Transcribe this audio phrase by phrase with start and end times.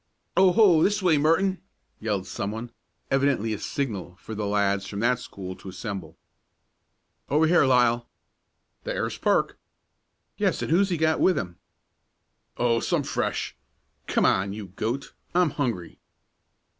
[0.35, 0.81] "Oh ho!
[0.81, 1.61] This way, Merton!"
[1.99, 2.71] yelled someone,
[3.11, 6.17] evidently a signal for the lads from that school to assemble.
[7.29, 8.09] "Over here, Lisle!"
[8.83, 9.59] "There's Perk!"
[10.37, 11.59] "Yes, and who's he got with him?"
[12.57, 13.55] "Oh, some Fresh.
[14.07, 15.13] Come on, you goat.
[15.35, 15.99] I'm hungry!"